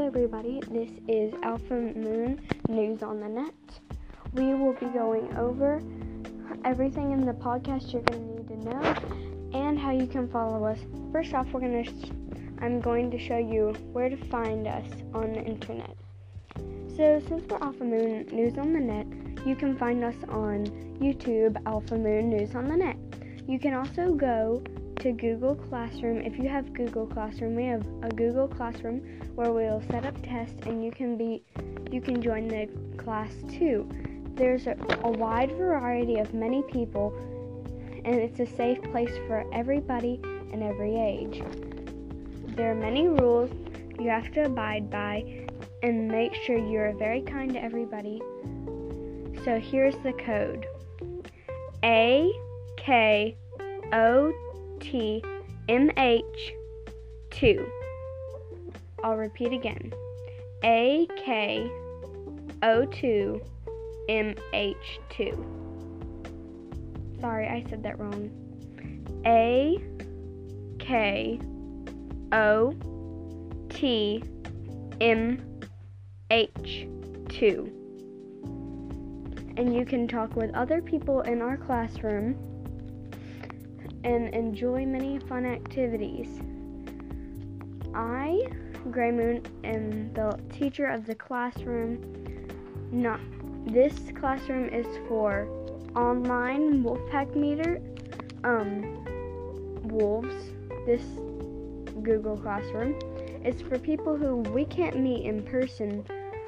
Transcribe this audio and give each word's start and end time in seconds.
everybody. 0.00 0.62
This 0.70 0.88
is 1.08 1.34
Alpha 1.42 1.74
Moon 1.74 2.40
News 2.70 3.02
on 3.02 3.20
the 3.20 3.28
Net. 3.28 3.52
We 4.32 4.54
will 4.54 4.72
be 4.72 4.86
going 4.86 5.36
over 5.36 5.82
everything 6.64 7.12
in 7.12 7.26
the 7.26 7.34
podcast 7.34 7.92
you're 7.92 8.00
going 8.00 8.28
to 8.28 8.34
need 8.34 8.48
to 8.48 8.70
know 8.70 8.94
and 9.52 9.78
how 9.78 9.90
you 9.90 10.06
can 10.06 10.26
follow 10.30 10.64
us. 10.64 10.78
First 11.12 11.34
off, 11.34 11.48
we're 11.52 11.60
going 11.60 11.84
to 11.84 12.64
I'm 12.64 12.80
going 12.80 13.10
to 13.10 13.18
show 13.18 13.36
you 13.36 13.74
where 13.92 14.08
to 14.08 14.16
find 14.16 14.66
us 14.66 14.86
on 15.12 15.34
the 15.34 15.42
internet. 15.42 15.98
So, 16.96 17.20
since 17.28 17.44
we're 17.46 17.58
Alpha 17.58 17.84
Moon 17.84 18.28
News 18.32 18.56
on 18.56 18.72
the 18.72 18.80
Net, 18.80 19.06
you 19.46 19.54
can 19.54 19.76
find 19.76 20.02
us 20.02 20.16
on 20.30 20.64
YouTube 20.98 21.60
Alpha 21.66 21.98
Moon 21.98 22.30
News 22.30 22.54
on 22.54 22.68
the 22.68 22.76
Net. 22.76 22.96
You 23.46 23.58
can 23.58 23.74
also 23.74 24.14
go 24.14 24.64
to 25.02 25.10
Google 25.10 25.56
Classroom. 25.56 26.18
If 26.18 26.38
you 26.38 26.48
have 26.48 26.72
Google 26.74 27.08
Classroom, 27.08 27.56
we 27.56 27.64
have 27.64 27.84
a 28.02 28.08
Google 28.08 28.46
Classroom 28.46 29.00
where 29.34 29.50
we'll 29.50 29.82
set 29.90 30.06
up 30.06 30.14
tests 30.22 30.64
and 30.64 30.84
you 30.84 30.92
can 30.92 31.16
be 31.16 31.42
you 31.90 32.00
can 32.00 32.22
join 32.22 32.46
the 32.46 32.68
class 32.98 33.32
too. 33.50 33.88
There's 34.36 34.68
a, 34.68 34.76
a 35.02 35.10
wide 35.10 35.50
variety 35.56 36.20
of 36.20 36.32
many 36.34 36.62
people 36.70 37.12
and 38.04 38.14
it's 38.14 38.38
a 38.38 38.46
safe 38.46 38.80
place 38.92 39.10
for 39.26 39.44
everybody 39.52 40.20
and 40.52 40.62
every 40.62 40.94
age. 40.94 41.42
There 42.54 42.70
are 42.70 42.76
many 42.76 43.08
rules 43.08 43.50
you 43.98 44.08
have 44.08 44.30
to 44.34 44.44
abide 44.44 44.88
by 44.88 45.46
and 45.82 46.06
make 46.06 46.32
sure 46.32 46.56
you're 46.56 46.96
very 46.96 47.22
kind 47.22 47.52
to 47.54 47.60
everybody. 47.60 48.22
So 49.44 49.58
here's 49.58 49.96
the 50.04 50.12
code. 50.12 50.64
A 51.82 52.30
K 52.76 53.36
O 53.92 54.32
T 54.82 55.22
M 55.68 55.90
H 55.96 56.52
2. 57.30 57.66
I'll 59.02 59.16
repeat 59.16 59.52
again. 59.52 59.92
A 60.64 61.06
K 61.24 61.70
O 62.62 62.84
2 62.84 63.40
M 64.08 64.34
H 64.52 65.00
2. 65.10 67.16
Sorry, 67.20 67.46
I 67.46 67.64
said 67.70 67.82
that 67.84 67.98
wrong. 67.98 68.30
A 69.24 69.78
K 70.78 71.40
O 72.32 72.74
T 73.70 74.22
M 75.00 75.40
H 76.30 76.88
2. 77.28 77.78
And 79.56 79.74
you 79.74 79.84
can 79.84 80.08
talk 80.08 80.34
with 80.34 80.52
other 80.54 80.82
people 80.82 81.20
in 81.20 81.40
our 81.40 81.56
classroom 81.56 82.36
and 84.04 84.34
enjoy 84.34 84.84
many 84.86 85.18
fun 85.18 85.46
activities. 85.46 86.40
I, 87.94 88.46
Gray 88.90 89.10
Moon, 89.10 89.42
am 89.64 90.12
the 90.14 90.38
teacher 90.52 90.86
of 90.86 91.06
the 91.06 91.14
classroom. 91.14 92.00
Not 92.90 93.20
this 93.66 93.94
classroom 94.18 94.68
is 94.68 94.86
for 95.08 95.46
online 95.94 96.82
Wolfpack 96.82 97.36
meter, 97.36 97.80
um, 98.44 99.04
wolves. 99.84 100.34
This 100.86 101.02
Google 102.02 102.36
Classroom 102.36 102.98
is 103.44 103.60
for 103.62 103.78
people 103.78 104.16
who 104.16 104.36
we 104.36 104.64
can't 104.64 104.98
meet 104.98 105.24
in 105.24 105.42
person, 105.42 106.04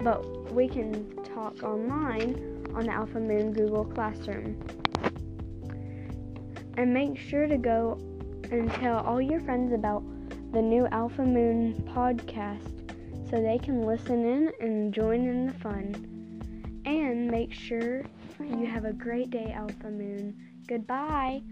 but 0.00 0.52
we 0.52 0.68
can 0.68 1.08
talk 1.22 1.62
online 1.62 2.64
on 2.74 2.86
the 2.86 2.92
Alpha 2.92 3.20
Moon 3.20 3.52
Google 3.52 3.84
Classroom. 3.84 4.56
And 6.76 6.92
make 6.92 7.16
sure 7.16 7.46
to 7.46 7.56
go 7.56 7.98
and 8.50 8.70
tell 8.74 8.98
all 8.98 9.20
your 9.20 9.40
friends 9.40 9.72
about 9.72 10.02
the 10.52 10.62
new 10.62 10.86
Alpha 10.92 11.22
Moon 11.22 11.74
podcast 11.94 13.30
so 13.30 13.42
they 13.42 13.58
can 13.58 13.82
listen 13.82 14.24
in 14.24 14.52
and 14.60 14.94
join 14.94 15.26
in 15.26 15.46
the 15.46 15.52
fun. 15.54 16.82
And 16.84 17.28
make 17.28 17.52
sure 17.52 18.04
you 18.40 18.66
have 18.66 18.84
a 18.84 18.92
great 18.92 19.30
day, 19.30 19.52
Alpha 19.52 19.90
Moon. 19.90 20.36
Goodbye. 20.66 21.42